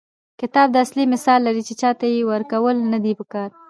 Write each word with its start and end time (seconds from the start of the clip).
کتاب 0.41 0.67
د 0.71 0.75
اسلحې 0.83 1.05
مثال 1.13 1.39
لري، 1.47 1.63
چي 1.67 1.73
چا 1.81 1.89
ته 1.99 2.05
ئې 2.13 2.21
ورکول 2.31 2.75
نه 2.91 2.99
دي 3.03 3.13
په 3.19 3.25
کار. 3.33 3.49